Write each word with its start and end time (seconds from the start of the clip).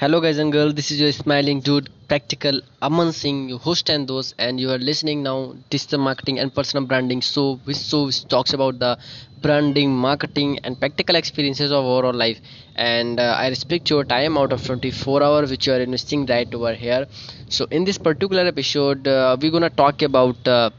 Hello, 0.00 0.20
guys 0.20 0.38
and 0.38 0.50
girls. 0.52 0.74
This 0.74 0.90
is 0.90 0.98
your 1.00 1.12
smiling 1.12 1.60
dude, 1.60 1.90
practical 2.08 2.60
Aman 2.82 3.12
Singh, 3.12 3.50
your 3.50 3.58
host 3.60 3.88
and 3.88 4.08
host, 4.08 4.34
and 4.38 4.58
you 4.58 4.70
are 4.70 4.78
listening 4.78 5.22
now 5.22 5.54
digital 5.68 6.00
marketing 6.00 6.38
and 6.40 6.52
personal 6.52 6.86
branding. 6.86 7.22
So, 7.22 7.60
which 7.64 7.76
so 7.76 8.06
which 8.06 8.26
talks 8.26 8.52
about 8.52 8.78
the 8.80 8.98
branding, 9.36 9.94
marketing, 9.94 10.58
and 10.64 10.80
practical 10.80 11.14
experiences 11.16 11.70
of 11.70 11.84
overall 11.84 12.14
life. 12.14 12.40
And 12.74 13.20
uh, 13.20 13.34
I 13.38 13.48
respect 13.48 13.90
your 13.90 14.04
time 14.04 14.36
out 14.38 14.52
of 14.52 14.64
24 14.64 15.22
hours 15.22 15.50
which 15.52 15.66
you 15.68 15.74
are 15.74 15.80
investing 15.88 16.26
right 16.26 16.52
over 16.52 16.74
here. 16.74 17.06
So, 17.48 17.66
in 17.70 17.84
this 17.84 17.98
particular 17.98 18.44
episode, 18.46 19.06
uh, 19.06 19.36
we're 19.40 19.52
gonna 19.52 19.70
talk 19.70 20.02
about. 20.02 20.48
Uh, 20.48 20.70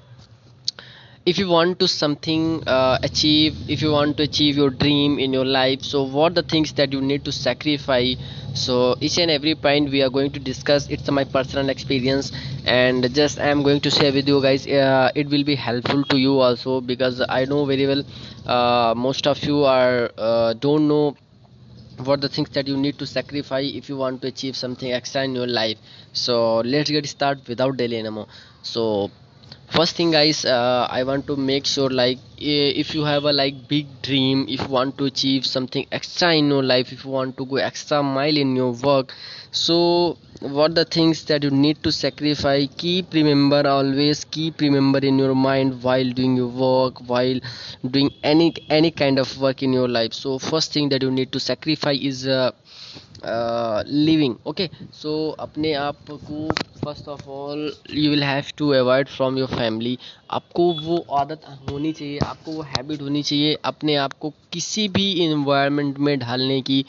if 1.26 1.38
you 1.38 1.48
want 1.48 1.80
to 1.80 1.88
something 1.88 2.64
uh, 2.68 2.98
achieve 3.04 3.56
if 3.70 3.82
you 3.82 3.92
want 3.92 4.18
to 4.18 4.24
achieve 4.24 4.56
your 4.58 4.70
dream 4.70 5.20
in 5.20 5.32
your 5.34 5.46
life 5.46 5.82
so 5.84 6.02
what 6.04 6.34
the 6.36 6.42
things 6.44 6.74
that 6.74 6.92
you 6.92 7.02
need 7.02 7.24
to 7.26 7.32
sacrifice? 7.32 8.18
So 8.54 8.96
each 9.00 9.18
and 9.20 9.32
every 9.32 9.56
point 9.56 9.92
we 9.92 10.02
are 10.02 10.10
going 10.10 10.32
to 10.32 10.39
discuss 10.39 10.88
it's 10.89 11.10
my 11.12 11.24
personal 11.24 11.70
experience 11.70 12.32
and 12.65 13.14
just 13.14 13.39
i 13.39 13.48
am 13.48 13.64
going 13.64 13.79
to 13.82 13.92
share 13.92 14.12
with 14.12 14.28
you 14.28 14.42
guys 14.42 14.68
uh, 14.68 15.12
it 15.15 15.29
will 15.29 15.43
be 15.43 15.56
helpful 15.56 16.04
to 16.06 16.18
you 16.18 16.39
also 16.39 16.82
because 16.82 17.21
i 17.29 17.46
know 17.46 17.65
very 17.65 17.88
well 17.88 18.04
uh, 18.48 18.93
most 18.96 19.28
of 19.28 19.43
you 19.46 19.64
are 19.64 20.12
uh, 20.18 20.54
don't 20.54 20.88
know 20.88 21.15
what 22.06 22.21
the 22.21 22.29
things 22.29 22.50
that 22.50 22.68
you 22.68 22.78
need 22.78 22.98
to 22.98 23.06
sacrifice 23.06 23.71
if 23.76 23.88
you 23.90 23.96
want 23.98 24.21
to 24.21 24.28
achieve 24.28 24.56
something 24.56 24.92
extra 24.92 25.24
in 25.24 25.36
your 25.36 25.48
life. 25.48 25.78
So 26.14 26.60
let's 26.62 26.90
get 26.90 27.06
started 27.07 27.48
without 27.48 27.78
delay 27.78 28.00
anymore 28.00 28.28
so 28.64 29.12
first 29.75 29.96
thing 29.96 30.11
guys 30.11 30.39
uh, 30.46 30.86
i 30.98 31.04
want 31.10 31.25
to 31.28 31.36
make 31.36 31.66
sure 31.66 31.89
like 31.89 32.20
if 32.38 32.94
you 32.95 33.03
have 33.03 33.23
a 33.23 33.34
like 33.34 33.67
big 33.67 33.88
dream 34.02 34.45
if 34.50 34.62
you 34.62 34.67
want 34.67 34.98
to 34.98 35.06
achieve 35.06 35.45
something 35.45 35.86
extra 35.92 36.34
in 36.36 36.50
your 36.50 36.64
life 36.64 36.92
if 36.92 37.06
you 37.06 37.12
want 37.12 37.38
to 37.38 37.45
go 37.45 37.56
extra 37.58 38.02
mile 38.03 38.38
in 38.45 38.56
your 38.56 38.72
work 38.89 39.14
so 39.52 40.17
what 40.42 40.73
the 40.76 40.84
things 40.86 41.23
that 41.26 41.44
you 41.44 41.52
need 41.52 41.81
to 41.84 41.92
sacrifice 41.92 42.68
keep 42.78 43.14
remember 43.14 43.62
always 43.68 44.23
keep 44.26 44.60
remember 44.60 45.00
in 45.00 45.18
your 45.20 45.36
mind 45.36 45.82
while 45.84 46.10
doing 46.20 46.36
your 46.36 46.48
work 46.48 47.00
while 47.08 47.40
doing 47.95 48.10
any 48.23 48.54
any 48.70 48.92
kind 48.92 49.20
of 49.20 49.30
work 49.40 49.62
in 49.64 49.73
your 49.73 49.88
life. 49.88 50.14
So 50.14 50.40
first 50.40 50.73
thing 50.73 50.90
that 50.90 51.02
you 51.04 51.12
need 51.12 51.32
to 51.34 51.40
sacrifice 51.40 52.00
is 52.02 52.28
uh, 52.28 52.52
living 53.25 54.36
okay 54.47 54.70
so 54.94 55.14
अपने 55.39 55.73
आप 55.73 55.97
को 56.09 56.47
first 56.84 57.08
of 57.08 57.28
all 57.30 57.72
you 57.94 58.09
will 58.11 58.23
have 58.23 58.44
to 58.58 58.70
avoid 58.73 59.08
from 59.08 59.38
your 59.38 59.48
family 59.48 59.98
आपको 60.31 60.72
वो 60.73 60.98
आदत 61.17 61.42
होनी 61.72 61.92
चाहिए, 61.94 62.17
आपको 62.20 62.52
वो 62.52 62.61
हैबिट 62.61 63.02
होनी 63.02 63.23
चाहिए 63.23 63.58
अपने 63.66 63.95
आप 63.95 64.14
को 64.22 64.30
किसी 64.53 64.88
भी 64.89 65.11
इन्वायरमेंट 65.25 65.98
में 66.00 66.17
ढालने 66.20 66.61
की, 66.61 66.86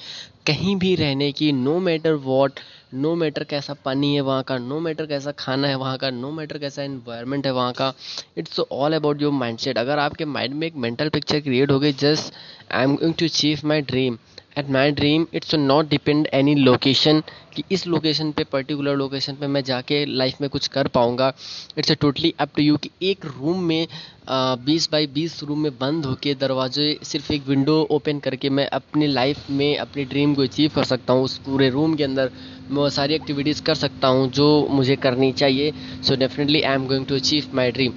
कहीं 0.47 0.77
भी 0.77 0.95
रहने 0.97 1.31
की 1.33 1.51
no 1.53 1.79
matter 1.81 2.13
what 2.23 2.61
no 2.95 3.15
matter 3.15 3.45
कैसा 3.45 3.75
पानी 3.85 4.15
है 4.15 4.21
वहाँ 4.21 4.43
का 4.43 4.57
नो 4.59 4.79
मैटर 4.81 5.07
कैसा 5.07 5.33
खाना 5.39 5.69
है 5.69 5.75
वहाँ 5.75 5.99
का 5.99 6.11
नो 6.11 6.31
मैटर 6.31 6.59
कैसा 6.59 6.83
इन्वायरमेंट 6.83 7.47
है 7.47 7.53
वहाँ 7.53 7.73
का 7.73 7.93
it's 8.39 8.61
all 8.61 8.93
about 8.93 9.23
your 9.23 9.33
mind 9.33 9.79
अगर 9.79 9.99
आपके 9.99 10.25
माइंड 10.25 10.55
में 10.55 10.67
एक 10.67 10.77
मेंटल 10.77 11.09
पिक्चर 11.09 11.41
क्रिएट 11.41 11.71
हो 11.71 11.79
गई 11.81 11.93
just 11.93 12.35
I 12.73 12.85
am 12.85 12.97
going 12.97 13.15
to 13.15 13.27
achieve 13.27 13.61
my 13.65 13.83
dream 13.83 14.19
at 14.59 14.71
my 14.71 14.91
dream 14.93 15.27
it's 15.35 15.55
not 15.55 15.89
depend 15.89 16.27
any 16.35 16.55
location 16.55 17.23
कि 17.55 17.63
इस 17.73 17.87
लोकेशन 17.87 18.31
पे 18.33 18.45
पर्टिकुलर 18.53 18.97
लोकेशन 18.97 19.35
पे 19.37 19.47
मैं 19.47 19.63
जाके 19.65 20.05
लाइफ 20.07 20.41
में 20.41 20.49
कुछ 20.51 20.67
कर 20.69 20.89
पाऊँगा। 20.89 21.33
It's 21.79 21.91
a 21.91 21.95
totally 22.01 22.33
up 22.41 22.51
to 22.57 22.63
you 22.63 22.77
कि 22.77 22.91
एक 23.11 23.25
रूम 23.27 23.63
में 23.65 23.87
बीस 24.67 24.89
बाई 24.93 25.07
बीस 25.15 25.43
रूम 25.45 25.63
में 25.63 25.73
बंद 25.79 26.07
होके 26.07 26.35
दरवाजे 26.35 26.99
सिर्फ़ 27.05 27.33
एक 27.33 27.47
विंडो 27.49 27.81
ओपन 27.91 28.19
करके 28.19 28.51
मैं 28.51 28.67
अपनी 28.69 29.07
लाइफ 29.07 29.51
में, 29.51 29.77
अपनी 29.77 30.05
ड्रीम 30.05 30.35
को 30.35 30.43
अचीव 30.43 30.71
कर 30.75 30.85
सकता 30.85 31.13
हूँ। 31.13 31.25
उस 31.25 31.39
पूरे 31.47 31.71
रूम 31.71 31.95
के 31.95 32.05
अंदर 32.05 32.31
मैं 32.71 32.77
वो 32.77 32.89
सारी 32.91 33.15
एक्टिविटीज़ 33.15 33.63
कर 33.63 33.75
सकता 33.75 34.09
हूँ 34.09 34.31
जो 34.33 34.47
मुझे 34.71 34.97
करनी 34.97 35.33
चाहिए। 35.33 35.73
So 36.03 36.17
definitely 36.17 36.63
I 36.63 36.75
am 36.75 36.87
going 36.87 37.07
to 37.07 37.15
achieve 37.17 37.45
my 37.55 37.71
dream 37.73 37.93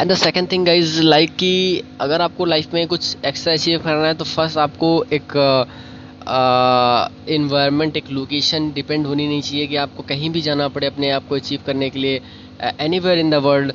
and 0.00 0.10
the 0.10 0.14
second 0.14 0.50
thing 0.52 0.68
is 0.68 1.00
like 1.02 1.36
कि 1.36 1.82
अगर 2.00 2.20
आपको 2.20 2.44
लाइफ 2.44 2.74
में 2.74 2.86
कुछ 2.86 3.16
एक्स्ट्रा 3.26 3.52
अचीव 3.52 3.78
करना 3.84 4.06
है 4.06 4.14
तो 4.14 4.24
फ़र्स्ट 4.24 4.58
आपको 4.58 4.90
एक 5.12 5.32
इन्वायरमेंट 7.28 7.92
uh, 7.92 7.96
एक 7.96 8.10
लोकेशन 8.12 8.70
डिपेंड 8.72 9.06
होनी 9.06 9.26
नहीं 9.28 9.42
चाहिए 9.42 9.66
कि 9.66 9.76
आपको 9.76 10.02
कहीं 10.02 10.30
भी 10.30 10.40
जाना 10.40 10.68
पड़े 10.68 10.86
अपने 10.86 11.10
आप 11.10 11.28
को 11.28 11.34
अचीव 11.34 11.60
करने 11.66 11.90
के 11.90 11.98
लिए। 11.98 12.20
Anywhere 12.98 13.18
in 13.18 13.30
the 13.30 13.34
world 13.44 13.72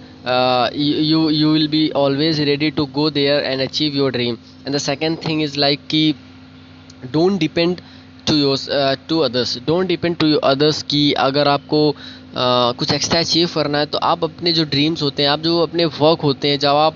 you 0.76 1.30
you 1.30 1.52
will 1.54 1.68
be 1.68 1.90
always 1.96 2.40
ready 2.50 2.70
to 2.72 2.86
go 2.94 3.10
there 3.10 3.44
and 3.44 3.62
achieve 3.62 3.96
your 3.96 4.12
dream 4.12 4.38
and 4.66 4.76
the 4.76 4.78
second 4.80 5.18
thing 5.28 5.42
is 5.44 5.60
like 5.60 5.88
कि 5.90 6.14
don't 7.14 7.40
depend 7.40 7.82
to 8.28 8.36
your 8.36 8.96
to 9.10 9.20
others 9.20 9.58
don't 9.68 9.88
depend 9.88 10.16
to 10.16 10.34
others 10.36 10.82
कि 10.84 11.12
अगर 11.20 11.48
आपको 11.48 11.96
कुछ 12.34 12.92
extra 12.94 13.20
achieve 13.20 13.50
करना 13.56 13.78
है 13.78 13.86
तो 13.86 13.98
आप 14.00 14.24
अपने 14.24 14.52
जो 14.54 14.64
ड्रीम्स 14.66 15.02
होते 15.02 15.24
हैं, 15.24 15.30
आप 15.30 15.40
जो 15.42 15.60
अपने 15.60 15.86
वर्क 15.86 16.22
होते 16.22 16.50
हैं, 16.50 16.60
जब 16.60 16.76
आप 16.78 16.96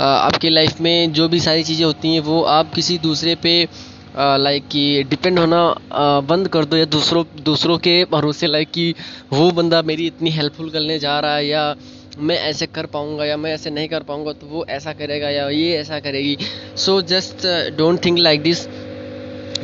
आपकी 0.00 0.50
लाइफ 0.50 0.80
में 0.80 1.12
जो 1.12 1.28
भी 1.28 1.40
सारी 1.40 1.62
चीज़ें 1.64 1.84
होती 1.84 2.08
हैं, 2.08 2.20
वो 2.20 2.42
आप 2.44 2.72
किसी 2.74 2.98
दूसरे 2.98 3.34
पे 3.42 3.68
लाइक 4.16 4.68
कि 4.68 5.02
डिपेंड 5.04 5.38
होना 5.38 6.20
बंद 6.28 6.48
कर 6.48 6.64
दो 6.64 6.76
या 6.76 6.84
दूसरों 6.86 7.24
दूसरों 7.44 7.76
के 7.78 8.04
भरोसे 8.12 8.46
लाइक 8.46 8.70
कि 8.70 8.94
वो 9.32 9.50
बंदा 9.50 9.80
मेरी 9.82 10.06
इतनी 10.06 10.30
हेल्पफुल 10.30 10.70
करने 10.70 10.98
जा 10.98 11.18
रहा 11.20 11.34
है 11.36 11.46
या 11.46 11.74
मैं 12.18 12.38
ऐसे 12.40 12.66
कर 12.66 12.86
पाऊँगा 12.86 13.24
या 13.24 13.36
मैं 13.36 13.52
ऐसे 13.54 13.70
नहीं 13.70 13.88
कर 13.88 14.02
पाऊँगा 14.02 14.32
तो 14.32 14.46
वो 14.46 14.64
ऐसा 14.68 14.92
करेगा 14.92 15.30
या 15.30 15.48
ये 15.48 15.76
ऐसा 15.78 15.98
करेगी। 16.00 16.36
So 16.76 17.00
just 17.10 17.46
don't 17.78 18.04
think 18.04 18.18
like 18.18 18.42
this 18.42 18.66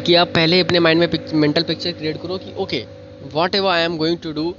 कि 0.06 0.14
आप 0.14 0.28
पहले 0.34 0.60
अपने 0.60 0.80
माइंड 0.80 1.00
में 1.00 1.08
मेंटल 1.34 1.62
पिक्चर 1.62 1.92
क्रिएट 1.92 2.20
करो 2.22 2.38
कि 2.38 2.54
okay 2.62 2.84
whatever 3.54 3.70
I 3.70 3.82
am 3.82 3.96
going 3.96 4.18
to 4.18 4.32
do 4.32 4.54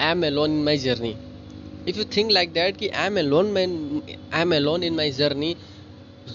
I 0.00 0.10
am 0.10 0.24
alone 0.24 0.50
in 0.50 0.64
my 0.64 0.78
journey 0.78 1.14
if 1.88 1.98
you 1.98 2.04
think 2.16 2.30
like 2.30 2.52
that 2.52 2.76
कि 2.76 2.88
I 2.88 3.06
am 3.06 3.18
alone 3.18 3.56
I 3.56 4.40
am 4.40 4.52
alone 4.54 4.82
in 4.84 4.94
my 4.94 5.10
journey 5.12 5.54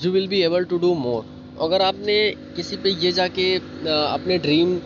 you 0.03 0.12
will 0.12 0.28
be 0.28 0.41
able 0.41 0.66
to 0.66 0.78
do 0.78 0.94
more 0.96 1.25
अगर 1.62 1.81
आपने 1.81 2.16
किसी 2.56 2.78
पे 2.84 2.90
ये 3.03 3.12
जाके 3.12 3.56
अपने 3.56 4.38
dream 4.46 4.79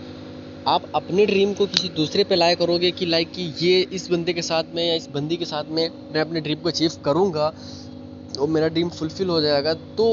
आप 0.67 0.85
अपने 0.95 1.25
ड्रीम 1.25 1.53
को 1.53 1.65
किसी 1.65 1.89
दूसरे 1.95 2.23
पे 2.29 2.35
लाया 2.35 2.55
करोगे 2.55 2.91
कि 2.91 3.05
लाइक 3.05 3.31
कि 3.31 3.43
ये 3.59 3.81
इस 3.93 4.09
बंदे 4.11 4.33
के 4.33 4.41
साथ 4.41 4.73
में 4.75 4.83
या 4.87 4.95
इस 4.95 5.07
बंदी 5.11 5.37
के 5.37 5.45
साथ 5.45 5.69
में 5.71 5.89
मैं 6.13 6.21
अपने 6.21 6.41
ड्रीम 6.41 6.59
को 6.63 6.69
अचीव 6.69 7.01
करूँगा 7.05 7.53
और 8.39 8.47
मेरा 8.49 8.67
ड्रीम 8.67 8.89
फुलफिल 8.97 9.29
हो 9.29 9.39
जाएगा 9.41 9.73
तो 9.97 10.09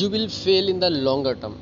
you 0.00 0.08
will 0.08 0.28
fail 0.28 0.68
in 0.70 0.80
the 0.80 0.84
longer 0.94 1.34
term 1.34 1.54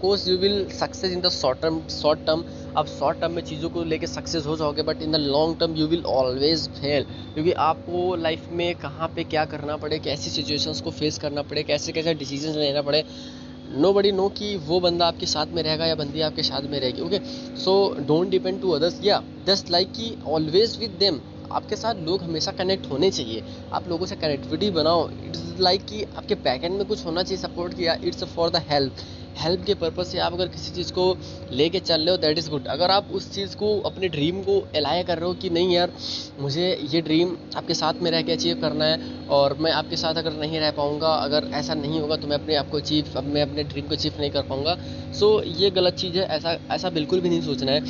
course, 0.00 0.26
you 0.28 0.38
will 0.38 0.70
success 0.70 1.10
in 1.10 1.20
the 1.20 1.30
short 1.30 1.60
term 1.60 1.82
short 1.88 2.24
term 2.26 2.44
आप 2.76 2.86
शॉर्ट 2.88 3.18
टर्म 3.20 3.32
में 3.32 3.42
चीज़ों 3.42 3.68
को 3.70 3.82
लेके 3.84 4.06
सक्सेस 4.06 4.46
हो 4.46 4.56
जाओगे 4.56 4.82
but 4.82 5.02
in 5.02 5.12
the 5.12 5.16
long 5.16 5.56
term 5.60 5.74
you 5.76 5.86
will 5.88 6.02
always 6.08 6.68
fail 6.70 7.04
क्योंकि 7.34 7.52
आपको 7.64 8.14
लाइफ 8.16 8.50
में 8.52 8.74
कहाँ 8.74 9.08
पे 9.16 9.24
क्या 9.24 9.44
करना 9.44 9.76
पड़े, 9.76 9.98
कैसी 9.98 10.30
सिचुएशंस 10.30 10.80
को 10.80 10.90
फेस 10.90 11.18
करना 11.18 11.42
पड़े, 11.42 11.62
कैसे 11.62 11.92
कैसे 11.92 12.14
डिसीज़न 12.14 12.58
लेना 12.58 12.82
पड़े 12.82 13.04
नो 13.66 13.92
बडी 13.92 14.10
नो 14.12 14.28
कि 14.38 14.54
वो 14.66 14.80
बंदा 14.80 15.06
आपके 15.06 15.26
साथ 15.26 15.54
में 15.54 15.62
रहेगा 15.62 15.86
या 15.86 15.94
बंदी 15.94 16.20
आपके 16.20 16.42
साथ 16.42 16.62
में 16.70 16.78
रहेगी 16.80 17.00
okay 17.00 17.18
so 17.64 17.74
don't 18.00 18.28
depend 18.30 18.60
to 18.60 18.70
others 18.70 18.98
या 19.02 19.22
जस्ट 19.46 19.70
लाइक 19.70 19.92
कि 19.92 20.16
ऑलवेज 20.26 20.76
विद 20.80 20.90
देम 21.00 21.20
आपके 21.52 21.76
साथ 21.76 21.94
लोग 22.02 22.22
हमेशा 22.22 22.52
कनेक्ट 22.52 22.90
होने 22.90 23.10
चाहिए। 23.10 23.42
आप 23.72 23.88
लोगों 23.88 24.06
से 24.06 24.14
कनेक्टिविटी 24.16 24.70
बनाओ. 24.70 25.08
इट्स 25.24 25.60
लाइक 25.60 25.84
कि 25.88 26.02
आपके 26.16 26.34
बैकेंड 26.44 26.74
में 26.76 26.84
कुछ 26.86 27.04
होना 27.06 27.22
चाहिए 27.22 27.42
सपोर्ट 27.42 27.74
किया. 27.74 27.96
It's 28.04 28.24
for 28.24 28.50
the 28.50 28.62
help 28.68 28.94
help 29.36 29.64
के 29.66 29.74
पर्पज़ 29.74 30.06
से 30.08 30.18
आप 30.18 30.32
अगर 30.32 30.48
किसी 30.48 30.70
चीज़ 30.70 30.92
को 30.92 31.04
लेके 31.52 31.80
चल 31.80 32.00
रहे 32.00 32.10
हो 32.10 32.16
दैट 32.16 32.38
इज़ 32.38 32.48
गुड 32.50 32.66
अगर 32.68 32.90
आप 32.90 33.08
उस 33.10 33.30
चीज़ 33.32 33.56
को, 33.56 33.78
अपने 33.80 34.08
ड्रीम 34.08 34.42
को 34.42 34.58
अलाया 34.76 35.02
कर 35.02 35.18
रहे 35.18 35.28
हो 35.28 35.34
कि 35.34 35.50
नहीं 35.50 35.74
यार, 35.74 35.92
मुझे 36.40 36.76
ये 36.84 37.00
ड्रीम 37.02 37.36
आपके 37.56 37.74
साथ 37.74 38.02
में 38.02 38.10
रह 38.10 38.22
के 38.22 38.32
अचीव 38.32 38.56
करना 38.60 38.84
है 38.84 38.98
और 39.30 39.56
मैं 39.60 39.72
आपके 39.72 39.96
साथ 39.96 40.14
अगर 40.14 40.32
नहीं 40.34 40.60
रह 40.60 40.70
पाऊँगा, 40.72 41.14
अगर 41.14 41.48
ऐसा 41.54 41.74
नहीं 41.74 42.00
होगा 42.00 42.16
तो 42.16 42.28
मैं 42.28 42.36
अपने 42.36 42.54
आप 42.56 42.68
को 42.68 42.76
अचीव 42.78 43.20
मैं 43.24 43.42
अपने 43.42 43.64
ड्रीम 43.64 43.86
को 43.86 43.94
अचीव 43.94 44.20
नहीं 44.20 44.30
कर 44.30 44.42
पाऊँगा। 44.44 44.76
सो 45.14 45.42
ये 45.44 45.70
गलत 45.72 45.94
चीज़ 45.96 46.18
है, 46.18 46.24
ऐसा 46.26 46.56
ऐसा 46.70 46.90
बिल्कुल 46.90 47.20
भी 47.20 47.28
नहीं 47.28 47.40
सोचना 47.42 47.72
है। 47.72 47.82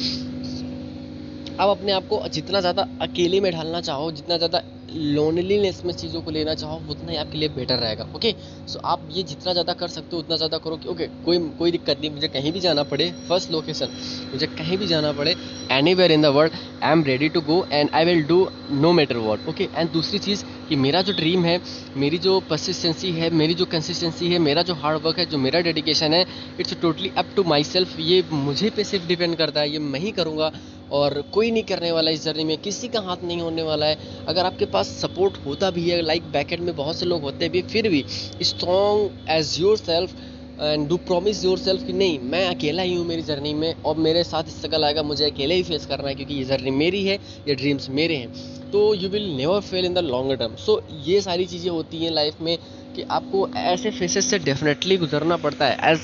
आप 1.60 1.68
अपने 1.68 1.92
आप 1.92 2.06
को 2.06 2.22
जितना 2.28 2.60
ज़्यादा 2.60 2.86
अकेले 3.02 3.40
में 3.40 3.50
ढालना 3.52 3.80
चाहो, 3.82 4.10
जितना 4.12 4.36
ज़्यादा 4.36 4.62
लोनलीनेस 4.94 5.82
में 5.84 5.92
चीज़ों 5.94 6.20
को 6.22 6.30
लेना 6.30 6.54
चाहो, 6.54 6.80
उतना 6.90 7.10
ही 7.10 7.16
आपके 7.18 7.38
लिए 7.38 7.48
बेटर 7.50 7.78
रहेगा 7.78 8.06
ओके 8.16 8.34
सो 8.68 8.78
आप 8.86 9.08
ये 9.12 9.22
जितना 9.22 9.52
ज़्यादा 9.52 9.72
कर 9.74 9.88
सकते 9.88 10.16
हो, 10.16 10.22
उतना 10.22 10.36
ज़्यादा 10.36 10.58
करो 10.58 10.76
कि 10.76 10.88
ओके 10.88 11.06
कोई 11.24 11.38
कोई 11.58 11.70
दिक्कत 11.70 12.00
नहीं, 12.00 12.10
मुझे 12.10 12.28
कहीं 12.28 12.52
भी 12.52 12.60
जाना 12.60 12.82
पड़े 12.84 13.10
फ़र्स्ट 13.28 13.50
लोकेशन 13.52 13.96
मुझे 14.32 14.46
कहीं 14.48 14.78
भी 14.78 14.86
जाना 14.86 15.12
पड़े 15.12 15.34
anywhere 15.94 16.12
in 16.12 16.22
the 16.22 16.26
world 16.36 16.52
I 16.82 16.92
am 16.92 17.04
ready 17.04 17.28
to 17.28 17.40
go 17.42 17.64
and 17.72 17.90
I 17.90 18.04
will 18.04 18.22
do 18.26 18.46
no 18.72 18.92
matter 18.92 19.16
what 19.18 19.48
okay 19.48 19.68
and 19.74 19.90
दूसरी 19.92 20.18
चीज़ 20.18 20.44
कि 20.68 20.76
मेरा 20.76 21.00
जो 21.02 21.12
ड्रीम 21.12 21.44
है, 21.44 21.60
मेरी 21.96 22.18
जो 22.18 22.38
परसिस्टेंसी 22.50 23.10
है, 23.12 23.28
मेरी 23.32 23.54
जो 23.54 23.64
कंसिस्टेंसी 23.66 24.28
है, 24.28 24.38
मेरा 24.38 24.62
जो 24.62 24.74
हार्ड 24.74 25.02
वर्क 25.02 25.18
है, 25.18 25.26
जो 25.26 25.38
मेरा 25.38 25.60
डेडिकेशन 25.60 26.14
है 26.14 26.24
it's 26.60 26.74
totally 26.82 27.10
up 27.18 27.26
to 27.36 27.44
myself 27.64 27.98
ये 28.00 28.22
मुझे 28.32 28.70
पे 28.76 28.84
सिर्फ़ 28.84 29.06
डिपेंड 29.08 29.36
करता 29.36 29.60
है, 29.60 29.70
ये 29.70 29.78
मैं 29.80 30.00
ही 30.00 30.10
करूँगा 30.12 30.50
और 30.92 31.20
कोई 31.32 31.50
नहीं 31.50 31.62
करने 31.64 31.92
वाला 31.92 32.10
इस 32.10 32.24
जर्नी 32.24 32.44
में, 32.44 32.56
किसी 32.58 32.88
का 32.88 33.00
हाथ 33.00 33.24
नहीं 33.24 33.40
होने 33.40 33.62
वाला 33.62 33.86
है। 33.86 33.98
अगर 34.28 34.44
आपके 34.44 34.64
पास 34.66 34.88
सपोर्ट 35.00 35.36
होता 35.46 35.70
भी 35.70 35.88
है 35.90 36.00
लाइक 36.02 36.30
बैकेट 36.32 36.60
में 36.60 36.74
बहुत 36.76 36.96
से 36.96 37.06
लोग 37.06 37.22
होते 37.22 37.48
भी, 37.48 37.62
फिर 37.64 37.88
भी 37.88 38.04
strong 38.42 39.28
as 39.30 39.56
yourself 39.76 40.16
and 40.54 40.88
do 40.88 40.96
promise 40.98 41.44
yourself 41.58 41.86
कि 41.86 41.92
नहीं, 41.92 42.18
मैं 42.20 42.46
अकेला 42.46 42.82
ही 42.82 42.94
हूँ 42.94 43.06
मेरी 43.06 43.22
जर्नी 43.22 43.54
में 43.54 43.82
और 43.82 43.96
मेरे 43.98 44.22
साथ 44.24 44.50
स्ट्रगल 44.50 44.84
आएगा 44.84 45.02
मुझे 45.02 45.24
अकेले 45.24 45.54
ही 45.54 45.62
फेस 45.62 45.86
करना 45.86 46.08
है 46.08 46.14
क्योंकि 46.14 46.34
ये 46.34 46.44
जर्नी 46.44 46.70
मेरी 46.72 47.04
है, 47.04 47.18
ये 47.48 47.54
ड्रीम्स 47.54 47.88
मेरे 47.90 48.16
हैं। 48.16 48.70
तो 48.70 48.92
you 48.94 49.08
will 49.08 49.26
never 49.36 49.60
fail 49.62 49.84
in 49.84 49.94
the 49.94 49.98
long 50.04 50.32
term 50.38 50.54
so 50.56 50.80
ये 51.04 51.20
सारी 51.20 51.44
चीज़ें 51.46 51.70
होती 51.70 52.04
हैं 52.04 52.10
लाइफ 52.10 52.40
में 52.40 52.56
कि 52.96 53.02
आपको 53.10 53.48
ऐसे 53.56 53.90
फेसेस 53.90 54.26
से 54.30 54.38
डेफिनेटली 54.38 54.96
गुजरना 54.96 55.36
पड़ता 55.36 55.66
है। 55.66 55.92
As 55.92 56.00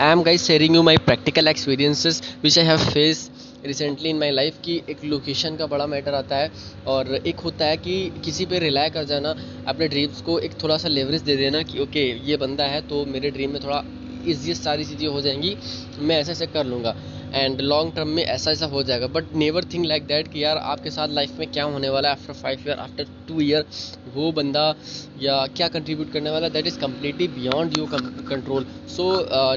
I 0.00 0.12
am 0.12 0.22
guys 0.22 0.42
sharing 0.42 0.74
you 0.76 0.82
my 0.82 0.96
practical 1.06 1.48
experiences 1.48 2.22
which 2.42 2.58
I 2.58 2.64
have 2.64 2.78
face 2.90 3.30
recently 3.66 4.10
in 4.10 4.18
my 4.18 4.30
life 4.30 4.58
की 4.64 4.76
एक 4.88 5.04
लोकेशन 5.04 5.56
का 5.56 5.66
बड़ा 5.66 5.86
मैटर 5.86 6.14
आता 6.14 6.36
है 6.36 6.50
और 6.86 7.14
एक 7.16 7.40
होता 7.40 7.66
है 7.66 7.76
कि 7.76 7.94
किसी 8.24 8.46
पे 8.46 8.58
रिलाय 8.58 8.90
कर 8.90 9.04
जाना, 9.04 9.34
अपने 9.66 9.88
ड्रीम्स 9.88 10.20
को 10.20 10.38
एक 10.40 10.54
थोड़ा 10.62 10.76
सा 10.78 10.88
लेवरेज 10.88 11.22
दे 11.22 11.36
देना 11.36 11.62
कि 11.62 11.78
ओके 11.80 12.04
ये 12.28 12.36
बंदा 12.36 12.64
है 12.66 12.80
तो 12.88 13.04
मेरे 13.06 13.30
ड्रीम 13.30 13.50
में 13.50 13.60
थोड़ा 13.64 13.82
ईजिएस्ट 14.26 14.62
सारी 14.62 14.84
चीज़ें 14.84 15.06
हो 15.08 15.20
जाएँगी, 15.20 15.56
मैं 15.98 16.16
ऐसे 16.20 16.32
ऐसे 16.32 16.46
कर 16.46 16.64
लूँगा। 16.66 16.94
एंड 17.34 17.60
लॉन्ग 17.60 17.92
टर्म 17.94 18.08
में 18.08 18.22
ऐसा 18.24 18.50
ऐसा 18.50 18.66
हो 18.66 18.82
जाएगा। 18.82 19.06
But 19.14 19.32
never 19.34 19.64
think 19.72 19.84
like 19.86 20.06
that 20.06 20.28
कि 20.32 20.42
यार 20.44 20.56
आपके 20.56 20.90
साथ 20.90 21.08
लाइफ 21.10 21.38
में 21.38 21.46
क्या 21.52 21.64
होने 21.66 21.88
वाला 21.88 22.08
है 22.08 22.14
after 22.14 22.32
five 22.34 22.58
year 22.66 22.78
after 22.78 23.06
two 23.28 23.40
year 23.40 23.64
वो 24.14 24.30
बंदा 24.32 24.64
या 25.18 25.36
क्या 25.56 25.68
कंट्रीब्यूट 25.68 26.10
करने 26.12 26.30
वाला 26.30 26.48
that 26.48 26.66
is 26.66 26.78
completely 26.78 27.28
beyond 27.30 27.78
you 27.78 27.86
control 28.28 28.66
so 28.88 29.06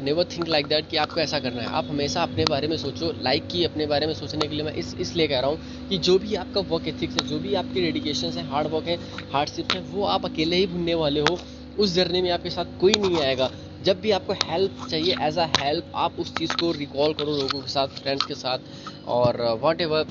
never 0.03 0.25
think 0.35 0.47
like 0.47 0.67
that 0.67 0.89
कि 0.89 0.97
आपको 0.97 1.19
ऐसा 1.19 1.39
करना 1.39 1.61
है। 1.61 1.67
आप 1.69 1.85
हमेशा 1.89 2.23
अपने 2.23 2.45
बारे 2.45 2.67
में 2.67 2.77
सोचो 2.77 3.11
लाइक 3.13 3.41
like 3.41 3.51
की 3.51 3.63
अपने 3.65 3.85
बारे 3.87 4.07
में 4.07 4.13
सोचने 4.13 4.47
के 4.47 4.55
लिए 4.55 4.65
मैं 4.65 4.73
इस, 4.73 4.93
इसलिए 4.95 5.27
कह 5.27 5.39
रहा 5.39 5.49
हूँ 5.49 5.87
कि 5.89 5.97
जो 5.99 6.17
भी 6.19 6.35
आपका 6.35 6.61
वर्क 6.69 6.87
एथिक्स 6.87 7.15
है, 7.15 7.27
जो 7.27 7.39
भी 7.39 7.53
आपकी 7.55 7.81
डेडिकेशन 7.81 8.37
है 8.37 8.47
हार्ड 8.49 8.67
वर्क 8.67 8.87
है 8.87 8.97
हार्डशिप 9.33 9.71
है, 9.71 9.81
वो 9.83 10.05
आप 10.05 10.25
अकेले 10.25 10.55
ही 10.55 10.67
भूनने 10.67 10.95
वाले 10.95 11.19
हो। 11.21 11.37
उस 11.77 11.93
जर्नी 11.93 12.21
में 12.21 12.29
आपके 12.31 12.49
साथ 12.49 12.79
कोई 12.79 12.93
नहीं 12.97 13.21
आएगा। 13.21 13.49
जब 13.83 13.99
भी 14.01 14.11
आपको 14.11 14.33
हेल्प 14.43 14.85
चाहिए 14.89 15.15
एज 15.21 15.37
अ 15.37 15.45
हेल्प 15.59 15.91
आप 15.95 16.19
उस 16.19 16.33
चीज़ 16.35 16.55
को 16.59 16.71
रिकॉल 16.73 17.13
करो 17.13 17.37
लोगों 17.37 17.61
के 17.61 17.69
साथ 17.69 17.87
फ्रेंड्स 17.99 18.25
के 18.25 18.35
साथ 18.35 19.07
और 19.07 19.41
वॉट 19.61 19.81
एवर 19.81 20.05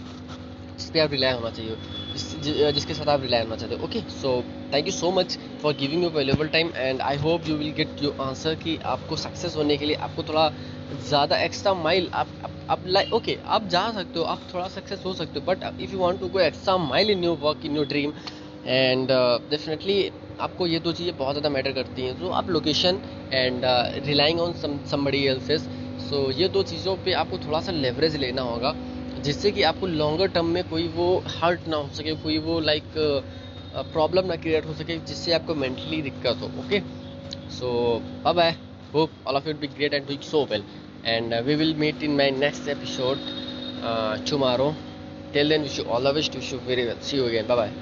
जिस 0.78 0.90
पर 0.90 1.00
आप 1.00 1.10
रिलाई 1.10 1.32
होना 1.32 1.50
चाहिए 1.50 1.76
जिस, 2.12 2.74
जिसके 2.74 2.94
साथ 2.94 3.08
आप 3.08 3.20
रिलाई 3.20 3.42
होना 3.42 3.56
चाहते 3.56 3.74
हो 3.74 3.84
okay 3.84 4.00
so 4.12 4.40
thank 4.74 4.86
you 4.86 4.92
so 4.92 5.10
much 5.10 5.38
for 5.62 5.74
giving 5.76 6.02
you 6.02 6.08
available 6.10 6.48
time 6.48 6.70
and 6.76 7.00
I 7.00 7.16
hope 7.18 7.48
you 7.48 7.56
will 7.56 7.72
get 7.72 8.02
your 8.02 8.16
answer 8.20 8.54
कि 8.64 8.76
आपको 8.86 9.16
सक्सेस 9.16 9.56
होने 9.56 9.76
के 9.76 9.86
लिए 9.86 9.96
आपको 10.08 10.22
थोड़ा 10.22 10.48
ज़्यादा 11.08 11.38
एक्स्ट्रा 11.38 11.74
माइल 11.74 12.08
आप 12.14 12.28
आप 12.70 12.82
लाइक 12.86 13.12
ओके 13.14 13.36
आप 13.46 13.68
जा 13.68 13.90
सकते 13.92 14.18
हो 14.18 14.24
आप 14.26 14.42
थोड़ा 14.54 14.66
सक्सेस 14.68 15.02
हो 15.06 15.14
सकते 15.14 15.40
हो 15.40 15.46
but 15.46 15.64
if 15.80 15.92
you 15.92 15.98
want 15.98 16.20
to 16.20 16.28
go 16.28 16.40
extra 16.40 16.76
mile 16.84 17.10
in 17.10 17.24
your 17.24 17.38
work 17.38 17.64
in 17.66 17.76
your 17.76 17.86
dream 17.86 18.12
and 18.66 19.08
definitely 19.50 19.98
आपको 20.40 20.66
ये 20.66 20.78
दो 20.80 20.92
चीज़ें 20.92 21.16
बहुत 21.18 21.34
ज़्यादा 21.34 21.48
मैटर 21.48 21.72
करती 21.72 22.02
हैं। 22.02 22.18
तो 22.20 22.28
आप 22.38 22.50
location 22.50 23.00
and 23.32 23.62
relying 24.06 24.40
on 24.40 24.52
somebody 24.90 25.24
else's 25.26 25.68
so 26.08 26.30
ये 26.40 26.48
दो 26.48 26.62
चीज़ों 26.62 26.96
पे 27.04 27.12
आपको 27.20 27.38
थोड़ा 27.46 27.60
सा 27.60 27.72
लेवरेज 27.72 28.16
लेना 28.16 28.42
होगा, 28.42 28.74
जिससे 29.24 29.50
कि 29.50 29.62
आपको 29.62 29.86
लॉन्गर 29.86 30.28
टर्म 30.34 30.46
में 30.56 30.62
कोई 30.68 30.86
वो 30.96 31.08
हर्ट 31.36 31.68
ना 31.68 31.76
हो 31.76 31.88
सके, 31.94 32.14
कोई 32.22 32.38
वो 32.38 32.58
लाइक 32.60 32.92
प्रॉब्लम 33.92 34.26
ना 34.26 34.36
क्रिएट 34.36 34.66
हो 34.66 34.74
सके, 34.74 34.98
जिससे 34.98 35.32
आपको 35.32 35.54
मेंटली 35.54 36.02
दिक्कत 36.02 36.42
हो 36.42 36.50
okay 36.64 36.80
so 37.58 37.72
bye 38.24 38.34
bye 38.34 38.54
hope 38.94 39.10
all 39.26 39.36
of 39.36 39.48
it 39.48 39.60
be 39.60 39.66
great 39.66 39.94
and 39.94 40.06
doing 40.06 40.22
so 40.30 40.44
well 40.50 40.64
and 41.06 41.34
we 41.46 41.54
will 41.54 41.74
meet 41.84 42.02
in 42.02 42.16
my 42.16 42.30
next 42.38 42.68
episode 42.68 43.16
tomorrow 44.30 44.74
till 45.32 45.48
then 45.48 45.62
wish 45.62 45.78
you 45.78 45.84
all 45.84 46.04
the 46.04 46.14
best. 46.20 46.34
Wish 46.34 46.52
you 46.52 46.60
very 46.60 46.86
well. 46.86 47.00
See 47.00 47.16
you 47.16 47.26
again. 47.26 47.46
Bye 47.46 47.56
bye 47.56 47.76